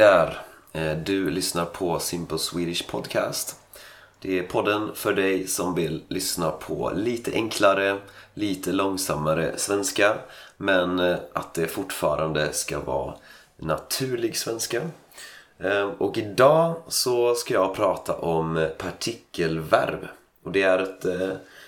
[0.00, 0.38] där!
[0.72, 3.56] Eh, du lyssnar på Simple Swedish Podcast.
[4.18, 7.98] Det är podden för dig som vill lyssna på lite enklare,
[8.34, 10.14] lite långsammare svenska
[10.56, 13.14] men eh, att det fortfarande ska vara
[13.56, 14.80] naturlig svenska.
[15.58, 20.08] Eh, och idag så ska jag prata om partikelverb.
[20.44, 21.04] Och det är ett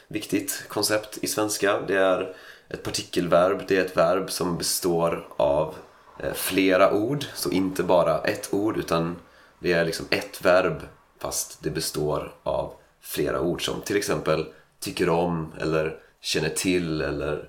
[0.08, 1.80] viktigt koncept i svenska.
[1.80, 2.34] Det är
[2.68, 5.74] ett partikelverb, det är ett verb som består av
[6.18, 9.16] Eh, flera ord, så inte bara ett ord utan
[9.58, 10.80] det är liksom ett verb
[11.18, 14.46] fast det består av flera ord som till exempel
[14.80, 17.48] tycker om eller känner till eller,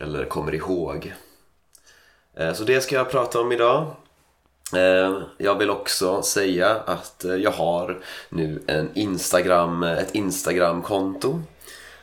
[0.00, 1.14] eller kommer ihåg.
[2.36, 3.86] Eh, så det ska jag prata om idag.
[4.74, 7.98] Eh, jag vill också säga att jag har
[8.28, 11.42] nu en Instagram, ett Instagram-konto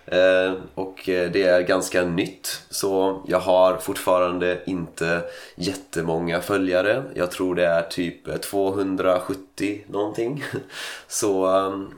[0.06, 5.22] Eh, och eh, det är ganska nytt så jag har fortfarande inte
[5.56, 7.04] jättemånga följare.
[7.14, 10.44] Jag tror det är typ eh, 270 någonting.
[11.08, 11.94] Så, ehm,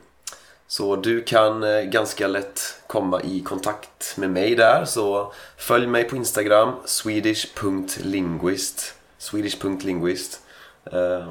[0.68, 4.84] så du kan ganska lätt komma i kontakt med mig där.
[4.84, 8.94] Så följ mig på Instagram, swedish.linguist.
[9.18, 10.40] Swedish.linguist.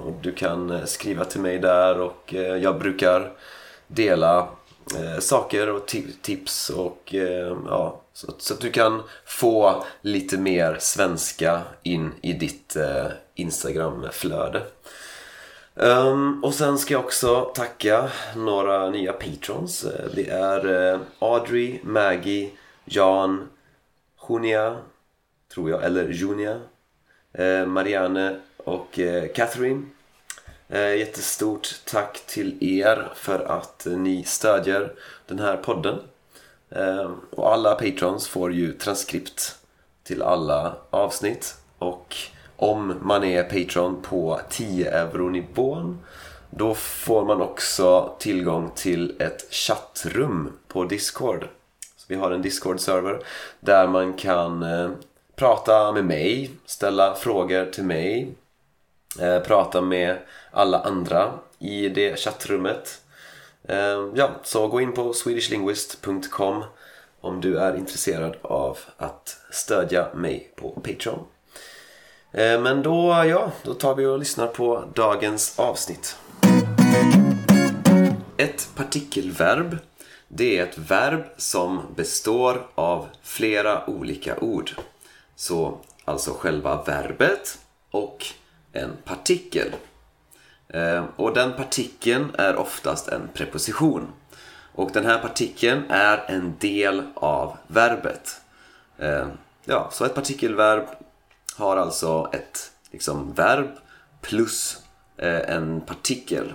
[0.06, 3.32] Och du kan skriva till mig där och jag brukar
[3.88, 4.48] dela
[4.96, 5.88] eh, saker och
[6.22, 12.34] tips och eh, ja, så, så, att du kan få lite mer svenska in i
[12.34, 14.62] ditt eh, Instagram-flöde.
[15.78, 19.84] Um, och sen ska jag också tacka några nya patrons.
[19.84, 22.52] Eh, det är eh, Audrey, Maggie,
[22.86, 23.50] Jan,
[24.30, 24.78] Junia,
[25.54, 26.60] tror jag, eller Junia,
[27.34, 29.82] eh, Marianne och eh, Catherine.
[30.70, 34.94] Eh, jättestort tack till er för att eh, ni stödjer
[35.28, 36.00] den här podden.
[36.70, 39.56] Eh, och alla patrons får ju transkript
[40.04, 41.56] till alla avsnitt.
[41.78, 42.16] Och
[42.56, 46.00] om man är patron på 10 euro-nivån
[46.50, 51.48] då får man också tillgång till ett chattrum på Discord.
[51.98, 53.20] Så vi har en Discord-server
[53.60, 54.90] där man kan eh,
[55.36, 58.36] prata med mig, ställa frågor till mig,
[59.20, 60.18] Eh, prata med
[60.52, 63.02] alla andra i det chattrummet.
[63.68, 66.64] Eh, ja, så gå in på swedishlinguist.com
[67.22, 71.26] om du är intresserad av att stödja mig på Patreon.
[72.32, 76.18] Eh, men då, ja, då tar vi och lyssnar på dagens avsnitt.
[78.38, 79.78] Ett partikelverb
[80.28, 84.72] det är ett verb som består av flera olika ord.
[85.36, 87.58] Så alltså själva verbet
[87.92, 88.26] och
[88.76, 89.76] en partikel.
[90.68, 94.08] Eh, och den partikeln är oftast en preposition.
[94.74, 98.42] Och den här partikeln är en del av verbet.
[98.98, 99.28] Eh,
[99.66, 100.86] ja, så ett partikelverb
[101.56, 103.70] har alltså ett liksom, verb
[104.22, 104.78] plus
[105.18, 106.54] eh, en partikel.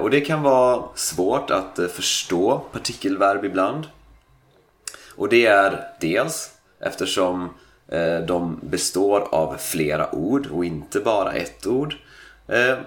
[0.00, 3.86] Och det kan vara svårt att förstå partikelverb ibland.
[5.16, 6.50] Och det är dels
[6.80, 7.54] eftersom
[7.88, 11.94] Eh, de består av flera ord och inte bara ett ord.
[12.46, 12.78] Eh,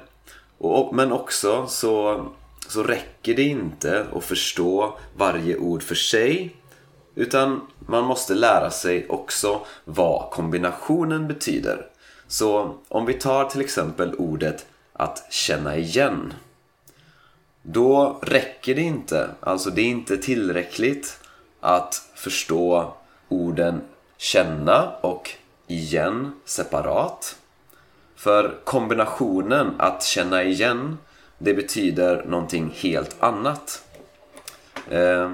[0.91, 2.25] men också så,
[2.67, 6.56] så räcker det inte att förstå varje ord för sig.
[7.16, 11.85] Utan man måste lära sig också vad kombinationen betyder.
[12.28, 16.34] Så om vi tar till exempel ordet att känna igen.
[17.61, 21.19] Då räcker det inte, alltså det är inte tillräckligt
[21.59, 22.94] att förstå
[23.29, 23.81] orden
[24.21, 25.29] känna och
[25.67, 27.35] igen separat.
[28.15, 30.97] För kombinationen att känna igen,
[31.37, 33.83] det betyder någonting helt annat.
[34.89, 35.31] Eh,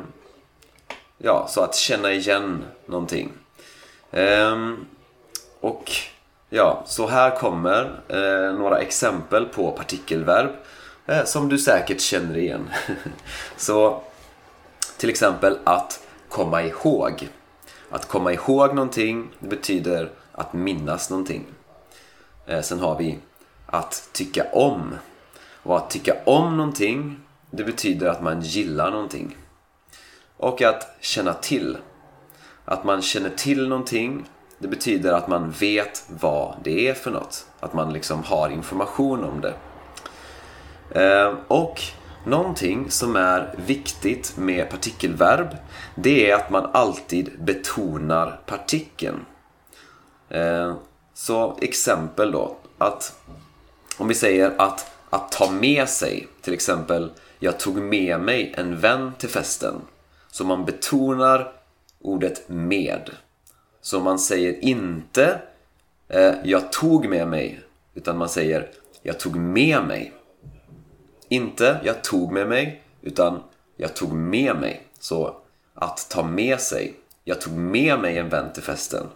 [1.17, 3.31] ja, så att känna igen någonting.
[4.11, 4.71] Eh,
[5.59, 5.91] och
[6.49, 10.51] ja, så här kommer eh, några exempel på partikelverb
[11.05, 12.69] eh, som du säkert känner igen.
[13.57, 14.01] så
[14.97, 15.99] till exempel att
[16.29, 17.29] komma ihåg.
[17.89, 21.45] Att komma ihåg någonting betyder att minnas någonting.
[22.45, 23.19] Eh, sen har vi
[23.65, 24.95] att tycka om.
[25.63, 27.19] Och att tycka om någonting,
[27.51, 29.37] det betyder att man gillar någonting.
[30.37, 31.77] Och att känna till.
[32.65, 34.25] Att man känner till någonting,
[34.59, 37.47] det betyder att man vet vad det är för något.
[37.59, 39.53] Att man liksom har information om det.
[41.01, 41.81] Eh, och
[42.27, 45.57] någonting som är viktigt med partikelverb,
[45.95, 49.25] det är att man alltid betonar partikeln.
[50.29, 50.75] Eh,
[51.13, 53.19] så exempel då, att
[53.97, 58.79] om vi säger att, att ta med sig, till exempel jag tog med mig en
[58.79, 59.75] vän till festen.
[60.31, 61.51] Så man betonar
[62.01, 63.09] ordet med.
[63.81, 65.41] Så man säger inte
[66.07, 67.59] eh, jag tog med mig,
[67.93, 68.69] utan man säger
[69.01, 70.13] jag tog med mig.
[71.29, 73.43] Inte jag tog med mig, utan
[73.77, 74.87] jag tog med mig.
[74.99, 75.35] Så
[75.73, 76.95] att ta med sig.
[77.23, 79.07] Jag tog med mig en vän till festen.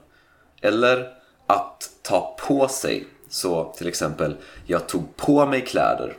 [0.61, 1.13] Eller
[1.47, 3.07] att ta på sig.
[3.29, 6.17] Så till exempel, jag tog på mig kläder.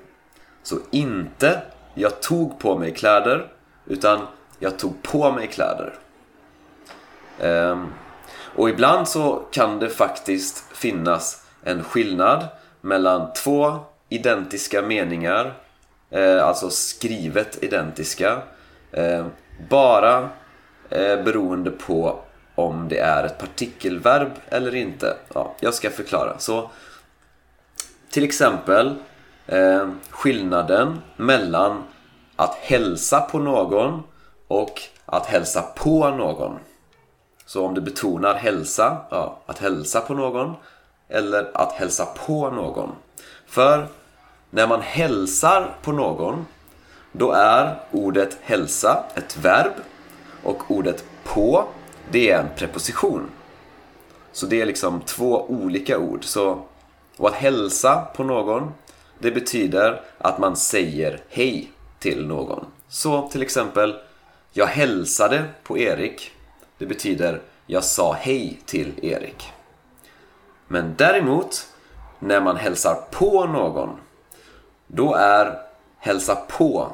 [0.62, 1.62] Så inte
[1.94, 3.52] jag tog på mig kläder,
[3.86, 4.26] utan
[4.58, 5.94] jag tog på mig kläder.
[7.40, 7.92] Um,
[8.56, 12.46] och ibland så kan det faktiskt finnas en skillnad
[12.80, 13.78] mellan två
[14.08, 15.54] identiska meningar,
[16.12, 18.42] Eh, alltså skrivet identiska,
[18.90, 19.26] eh,
[19.68, 20.28] bara
[20.90, 22.18] eh, beroende på
[22.54, 25.16] om det är ett partikelverb eller inte.
[25.34, 26.38] Ja, jag ska förklara.
[26.38, 26.70] Så
[28.10, 28.94] till exempel
[29.46, 31.82] eh, skillnaden mellan
[32.36, 34.02] att hälsa på någon
[34.48, 36.58] och att hälsa på någon.
[37.46, 40.54] Så om du betonar hälsa, ja, att hälsa på någon
[41.08, 42.92] eller att hälsa på någon.
[43.46, 43.86] För
[44.54, 46.46] när man hälsar på någon
[47.12, 49.72] då är ordet hälsa ett verb
[50.42, 51.64] och ordet på
[52.10, 53.30] det är en preposition.
[54.32, 56.24] Så det är liksom två olika ord.
[56.24, 56.62] Så,
[57.16, 58.72] och att hälsa på någon
[59.18, 62.66] det betyder att man säger hej till någon.
[62.88, 63.94] Så till exempel
[64.52, 66.30] Jag hälsade på Erik.
[66.78, 69.52] Det betyder jag sa hej till Erik.
[70.68, 71.66] Men däremot,
[72.18, 73.98] när man hälsar på någon,
[74.94, 75.58] då är
[75.98, 76.92] hälsa på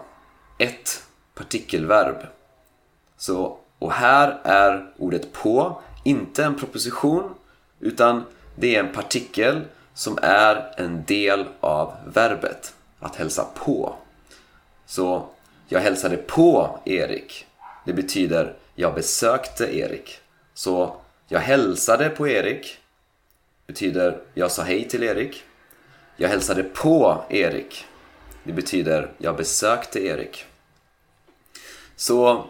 [0.59, 1.03] ett
[1.35, 2.27] partikelverb.
[3.17, 7.35] Så, och här är ordet på inte en proposition,
[7.81, 8.25] utan
[8.55, 9.65] det är en partikel
[9.95, 12.75] som är en del av verbet.
[13.01, 13.95] Att hälsa på.
[14.87, 15.27] Så,
[15.69, 17.47] jag hälsade på Erik.
[17.85, 20.21] Det betyder jag besökte Erik.
[20.55, 20.97] Så
[21.29, 22.79] jag hälsade på Erik
[23.67, 25.43] betyder jag sa hej till Erik.
[26.17, 27.87] Jag hälsade på Erik.
[28.49, 30.45] Det betyder jag besökte Erik.
[31.97, 32.45] Så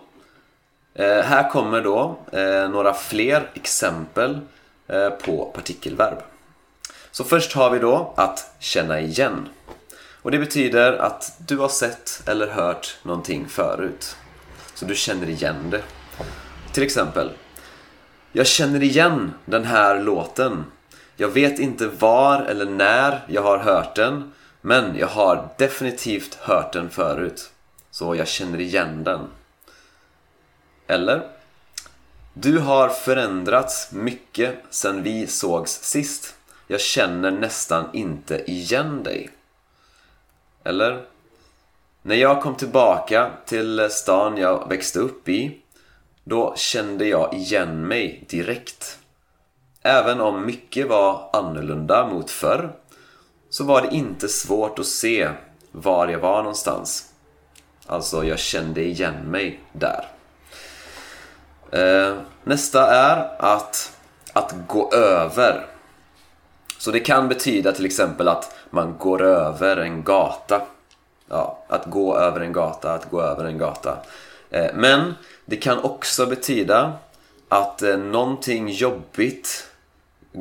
[0.95, 4.39] eh, här kommer då eh, några fler exempel
[4.87, 6.19] eh, på partikelverb.
[7.11, 9.49] Så först har vi då att känna igen.
[10.23, 14.17] Och det betyder att du har sett eller hört någonting förut.
[14.75, 15.83] Så du känner igen det.
[16.73, 17.31] Till exempel
[18.33, 20.65] jag känner igen den här låten.
[21.17, 26.73] Jag vet inte var eller när jag har hört den, men jag har definitivt hört
[26.73, 27.51] den förut.
[27.91, 29.29] Så jag känner igen den.
[30.87, 31.29] Eller?
[32.35, 36.35] Du har förändrats mycket sen vi sågs sist.
[36.67, 39.31] Jag känner nästan inte igen dig.
[40.65, 41.05] Eller?
[42.03, 45.61] När jag kom tillbaka till stan jag växte upp i
[46.25, 48.99] då kände jag igen mig direkt.
[49.83, 52.73] Även om mycket var annorlunda mot förr
[53.51, 55.31] så var det inte svårt att se
[55.73, 57.13] var jag var någonstans.
[57.87, 60.09] Alltså, jag kände igen mig där.
[61.71, 63.93] Eh, nästa är att,
[64.33, 65.67] att gå över.
[66.79, 70.63] Så det kan betyda till exempel att man går över en gata.
[71.29, 73.99] Ja, att gå över en gata, att gå över en gata.
[74.51, 75.15] Eh, men
[75.45, 76.93] det kan också betyda
[77.49, 79.68] att eh, någonting jobbigt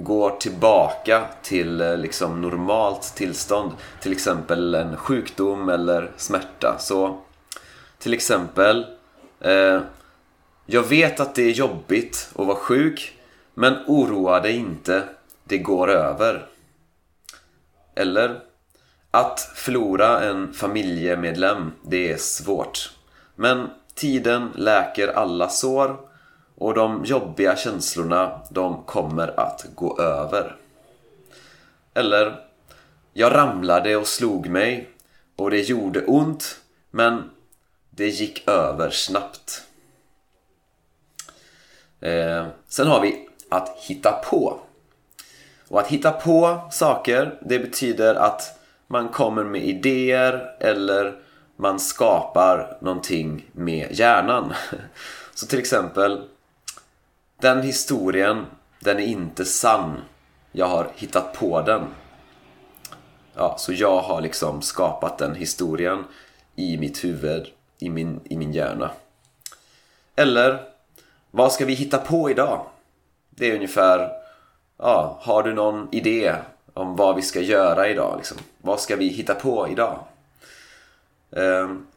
[0.03, 3.71] går tillbaka till eh, liksom normalt tillstånd.
[4.01, 6.75] Till exempel en sjukdom eller smärta.
[6.79, 7.21] Så
[7.99, 8.85] till exempel
[9.39, 9.81] eh,
[10.65, 13.13] Jag vet att det är jobbigt att vara sjuk
[13.53, 15.03] men oroa dig inte,
[15.43, 16.45] det går över.
[17.95, 18.39] Eller
[19.11, 22.91] Att förlora en familjemedlem, det är svårt.
[23.35, 25.97] Men Tiden läker alla sår
[26.57, 30.55] och de jobbiga känslorna, de kommer att gå över.
[31.93, 32.45] Eller,
[33.13, 34.89] jag ramlade och slog mig
[35.35, 36.59] och det gjorde ont,
[36.91, 37.29] men
[37.89, 39.63] det gick över snabbt.
[42.01, 44.59] Eh, sen har vi att hitta på.
[45.67, 51.15] Och att hitta på saker, det betyder att man kommer med idéer eller
[51.55, 54.53] man skapar någonting med hjärnan.
[55.33, 56.23] Så till exempel,
[57.37, 58.45] den historien,
[58.79, 60.01] den är inte sann.
[60.51, 61.87] Jag har hittat på den.
[63.35, 66.03] Ja, så jag har liksom skapat den historien
[66.55, 67.47] i mitt huvud,
[67.79, 68.91] i min, i min hjärna.
[70.15, 70.63] Eller,
[71.31, 72.65] vad ska vi hitta på idag?
[73.29, 74.11] Det är ungefär,
[74.77, 76.35] ja, har du någon idé
[76.73, 78.13] om vad vi ska göra idag?
[78.17, 78.37] Liksom?
[78.61, 79.99] Vad ska vi hitta på idag?
[81.31, 81.87] Ehm,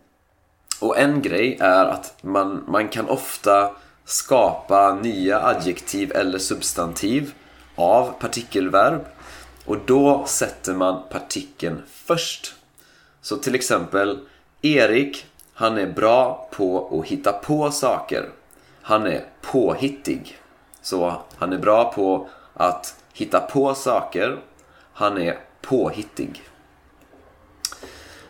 [0.80, 3.70] och en grej är att man, man kan ofta
[4.10, 7.32] skapa nya adjektiv eller substantiv
[7.74, 9.04] av partikelverb.
[9.64, 12.54] Och då sätter man partikeln först.
[13.22, 14.18] Så till exempel
[14.62, 18.28] Erik, han är bra på att hitta på saker.
[18.82, 20.38] Han är påhittig.
[20.82, 24.38] Så han är bra på att hitta på saker.
[24.92, 26.42] Han är påhittig.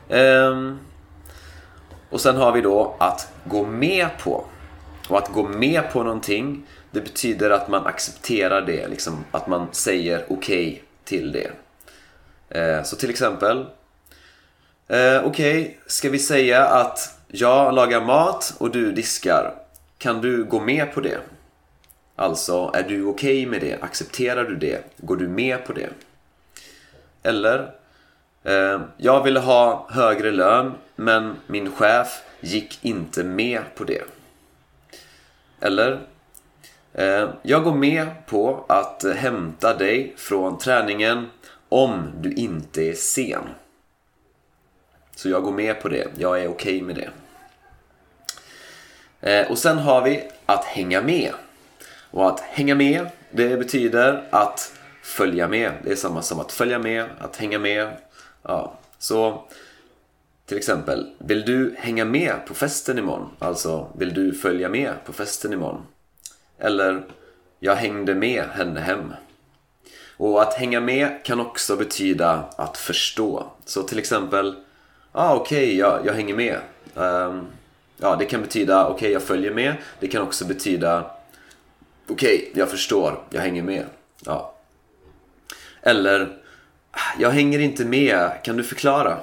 [0.09, 0.79] Ehm.
[2.11, 4.45] Och sen har vi då att gå med på.
[5.11, 8.89] Och att gå med på någonting, det betyder att man accepterar det.
[8.89, 11.51] Liksom, att man säger okej okay till det.
[12.59, 13.59] Eh, så till exempel.
[14.89, 19.55] Eh, okej, okay, ska vi säga att jag lagar mat och du diskar.
[19.99, 21.19] Kan du gå med på det?
[22.17, 23.83] Alltså, är du okej okay med det?
[23.83, 24.85] Accepterar du det?
[24.97, 25.89] Går du med på det?
[27.23, 27.73] Eller,
[28.45, 34.03] eh, jag ville ha högre lön men min chef gick inte med på det.
[35.61, 36.01] Eller,
[36.93, 41.31] eh, jag går med på att hämta dig från träningen
[41.69, 43.43] om du inte är sen.
[45.17, 46.09] Så jag går med på det.
[46.19, 47.11] Jag är okej okay med det.
[49.21, 51.33] Eh, och sen har vi att hänga med.
[52.11, 55.73] Och att hänga med, det betyder att följa med.
[55.85, 57.89] Det är samma som att följa med, att hänga med.
[58.43, 59.45] Ja, så
[60.51, 63.31] till exempel, vill du hänga med på festen imorgon?
[63.39, 65.83] Alltså, vill du följa med på festen imorgon?
[66.59, 67.03] Eller,
[67.61, 69.15] jag hängde med henne hem.
[70.17, 73.53] Och att hänga med kan också betyda att förstå.
[73.65, 74.55] Så till exempel,
[75.13, 76.59] ah, okej, okay, jag, jag hänger med.
[76.95, 77.47] Um,
[77.97, 79.75] ja, det kan betyda okej, okay, jag följer med.
[80.01, 81.11] Det kan också betyda
[82.09, 83.85] okej, okay, jag förstår, jag hänger med.
[84.25, 84.55] Ja.
[85.83, 86.39] Eller,
[86.91, 89.19] ah, jag hänger inte med, kan du förklara?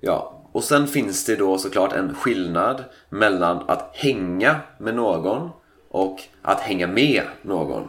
[0.00, 5.50] Ja, och sen finns det då såklart en skillnad mellan att hänga med någon
[5.88, 7.88] och att hänga med någon.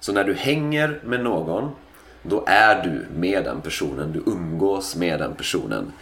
[0.00, 1.70] Så när du hänger med någon,
[2.22, 5.92] då är du med den personen, du umgås med den personen.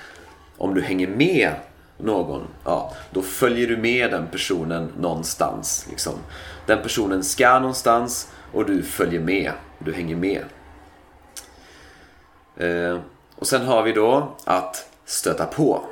[0.58, 1.54] Om du hänger med
[1.98, 5.86] någon, ja, då följer du med den personen någonstans.
[5.90, 6.14] Liksom.
[6.66, 10.44] Den personen ska någonstans och du följer med, du hänger med.
[12.56, 12.98] Eh,
[13.36, 15.82] och sen har vi då att stöta på.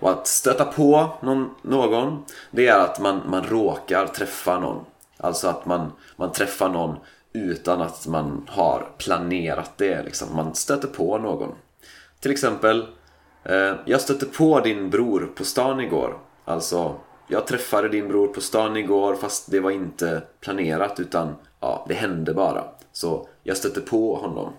[0.00, 4.84] Och att stöta på någon, någon det är att man, man råkar träffa någon.
[5.16, 6.96] Alltså att man, man träffar någon
[7.32, 10.02] utan att man har planerat det.
[10.02, 10.36] Liksom.
[10.36, 11.54] Man stöter på någon.
[12.20, 12.86] Till exempel,
[13.44, 16.18] eh, jag stötte på din bror på stan igår.
[16.44, 16.94] Alltså,
[17.28, 21.94] jag träffade din bror på stan igår fast det var inte planerat utan ja, det
[21.94, 22.64] hände bara.
[22.92, 24.52] Så jag stötte på honom.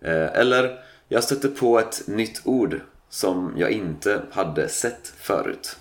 [0.00, 0.78] Eh, eller,
[1.08, 5.76] jag stötte på ett nytt ord som jag inte hade sett förut.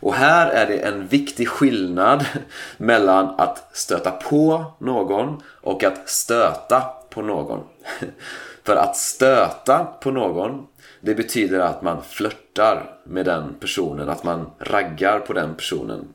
[0.00, 2.26] Och här är det en viktig skillnad
[2.76, 6.80] mellan att stöta på någon och att stöta
[7.10, 7.64] på någon.
[8.64, 10.66] För att stöta på någon,
[11.00, 16.08] det betyder att man flörtar med den personen, att man raggar på den personen.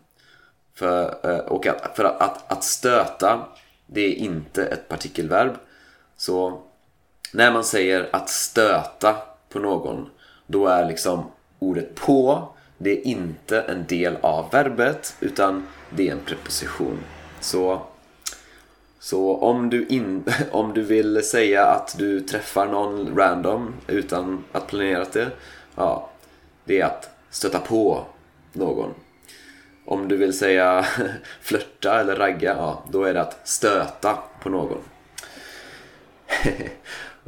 [0.76, 3.46] För, eh, och att, för att, att, att stöta,
[3.86, 5.54] det är inte ett partikelverb.
[6.18, 6.62] Så
[7.34, 9.16] när man säger att stöta
[9.50, 10.10] på någon,
[10.48, 16.12] då är liksom ordet på det är inte en del av verbet utan det är
[16.12, 17.00] en preposition.
[17.40, 17.82] Så,
[19.00, 24.68] så om, du in, om du vill säga att du träffar någon random utan att
[24.68, 25.30] planerat det,
[25.76, 26.10] ja,
[26.66, 28.06] det är att stöta på
[28.54, 28.94] någon.
[29.86, 30.86] Om du vill säga
[31.42, 34.82] flörta eller ragga, ja, då är det att stöta på någon.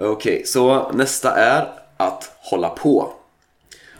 [0.01, 3.13] Okej, okay, så nästa är att hålla på.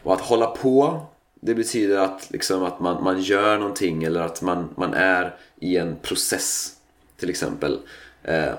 [0.03, 1.01] Och att hålla på
[1.41, 5.77] det betyder att, liksom, att man, man gör någonting eller att man, man är i
[5.77, 6.75] en process.
[7.17, 7.79] Till exempel.
[8.23, 8.53] Eh,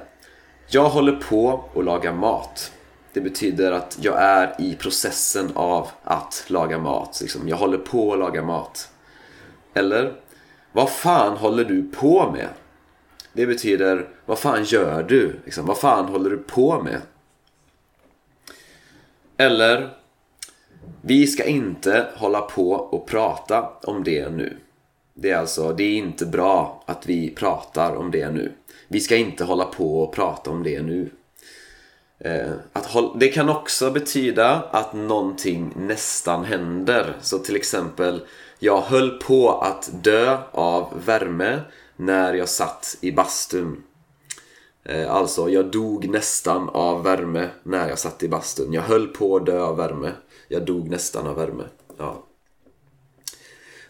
[0.68, 2.72] jag håller på att laga mat.
[3.12, 7.18] Det betyder att jag är i processen av att laga mat.
[7.20, 7.48] Liksom.
[7.48, 8.88] Jag håller på att laga mat.
[9.74, 10.12] Eller,
[10.72, 12.48] vad fan håller du på med?
[13.32, 15.40] Det betyder, vad fan gör du?
[15.44, 17.00] Liksom, vad fan håller du på med?
[19.40, 19.90] Eller,
[21.00, 24.56] vi ska inte hålla på och prata om det nu.
[25.14, 28.52] Det är alltså, det är inte bra att vi pratar om det nu.
[28.88, 31.10] Vi ska inte hålla på och prata om det nu.
[32.18, 37.16] Eh, att det kan också betyda att någonting nästan händer.
[37.20, 38.26] Så till exempel,
[38.58, 41.60] jag höll på att dö av värme
[41.96, 43.82] när jag satt i bastun.
[44.84, 48.72] Eh, alltså, jag dog nästan av värme när jag satt i bastun.
[48.72, 50.12] Jag höll på att dö av värme.
[50.48, 51.64] Jag dog nästan av värme.
[51.98, 52.26] Ja.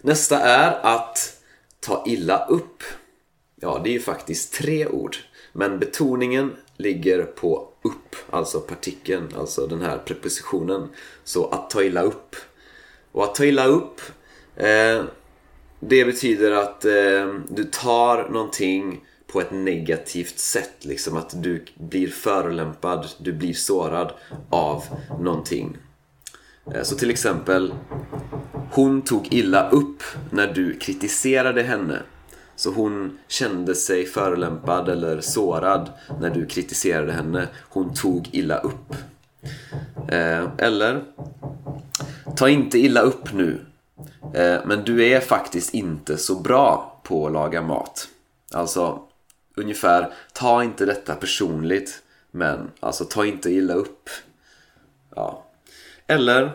[0.01, 1.37] Nästa är att
[1.81, 2.83] ta illa upp.
[3.61, 5.17] ja, det är ju faktiskt tre ord.
[5.53, 10.89] Men betoningen ligger på upp, alltså partikeln, alltså den här prepositionen.
[11.25, 12.37] Så att ta illa upp.
[13.13, 14.01] Och att ta illa upp,
[14.57, 15.05] eh,
[15.81, 20.85] det betyder att eh, du tar någonting på ett negativt sätt.
[20.85, 24.13] Liksom att du blir förolämpad, du blir sårad
[24.51, 24.85] av
[25.21, 25.77] någonting.
[26.75, 27.75] Eh, så till exempel,
[28.73, 32.03] hon tog illa upp när du kritiserade henne.
[32.57, 37.49] Så hon kände sig förolämpad eller sårad när du kritiserade henne.
[37.69, 38.95] Hon tog illa upp.
[40.09, 41.03] Eh, eller,
[42.37, 43.61] ta inte illa upp nu.
[44.35, 48.09] Eh, men du är faktiskt inte så bra på att laga mat.
[48.53, 49.03] Alltså,
[49.61, 52.03] ungefär, ta inte detta personligt.
[52.31, 54.11] Men, alltså ta inte illa upp.
[55.17, 55.47] Ja.
[56.07, 56.53] Eller,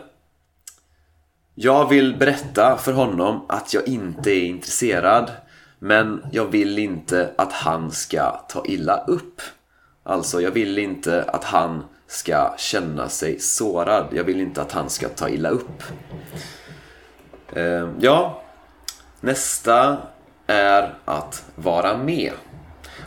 [1.54, 5.32] jag vill berätta för honom att jag inte är intresserad.
[5.78, 9.40] Men jag vill inte att han ska ta illa upp.
[10.02, 14.06] Alltså, jag vill inte att han ska känna sig sårad.
[14.12, 15.82] Jag vill inte att han ska ta illa upp.
[17.52, 18.42] Eh, ja,
[19.20, 19.98] nästa
[20.46, 22.32] är att vara med.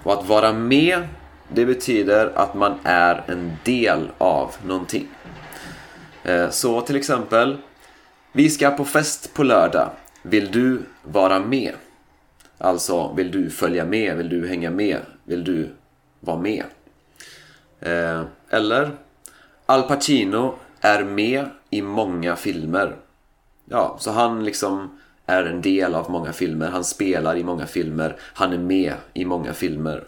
[0.04, 1.08] Och att vara med,
[1.48, 5.08] det betyder att man är en del av någonting.
[6.24, 7.58] Eh, så till exempel,
[8.32, 9.90] vi ska på fest på lördag.
[10.22, 11.74] Vill du vara med?
[12.58, 14.18] Alltså, vill du följa med?
[14.18, 15.00] Vill du hänga med?
[15.24, 15.70] Vill du
[16.20, 16.64] vara med?
[17.80, 18.92] Eh, eller,
[19.66, 22.96] Al Pacino är med i många filmer.
[23.66, 26.70] Ja, så han liksom är en del av många filmer.
[26.70, 28.16] Han spelar i många filmer.
[28.22, 30.04] Han är med i många filmer.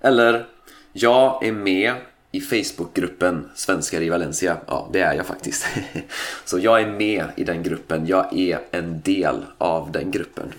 [0.00, 0.46] Eller,
[0.92, 1.94] jag är med
[2.30, 4.56] i Facebookgruppen Svenskar i Valencia.
[4.66, 5.66] Ja, det är jag faktiskt.
[6.44, 8.06] Så jag är med i den gruppen.
[8.06, 10.52] Jag är en del av den gruppen.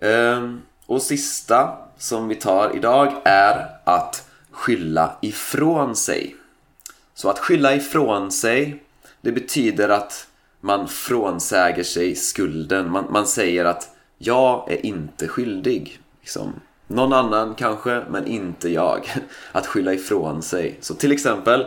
[0.00, 6.36] Ehm, och sista som vi tar idag är att skylla ifrån sig.
[7.14, 8.82] Så att skylla ifrån sig,
[9.20, 10.27] det betyder att
[10.60, 12.90] man frånsäger sig skulden.
[12.90, 16.00] Man, man säger att jag är inte skyldig.
[16.20, 16.52] Liksom.
[16.86, 19.14] Någon annan kanske, men inte jag.
[19.52, 20.78] Att skylla ifrån sig.
[20.80, 21.66] Så till exempel,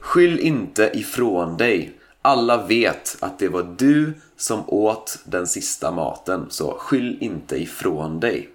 [0.00, 1.92] skyll inte ifrån dig.
[2.22, 8.20] Alla vet att det var du som åt den sista maten, så skyll inte ifrån
[8.20, 8.48] dig.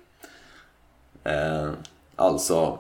[1.24, 1.72] Eh,
[2.16, 2.80] alltså,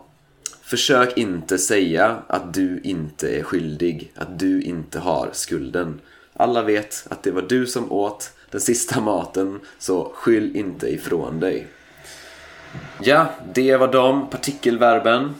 [0.61, 6.01] försök inte säga att du inte är skyldig, att du inte har skulden.
[6.39, 11.39] Alla vet att det var du som åt den sista maten, så skyll inte ifrån
[11.39, 11.67] dig.
[13.01, 15.35] Ja, det var de partikelverben.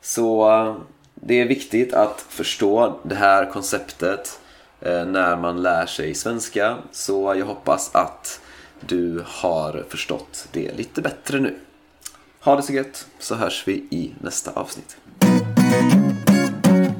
[0.00, 0.76] Så eh,
[1.14, 4.40] det är viktigt att förstå det här konceptet
[4.80, 6.76] eh, när man lär sig svenska.
[6.92, 8.40] Så jag hoppas att
[8.80, 11.58] du har förstått det lite bättre nu.
[12.40, 14.96] Ha det så gött, så hörs vi i nästa avsnitt.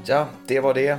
[0.04, 0.98] Ja, det var det.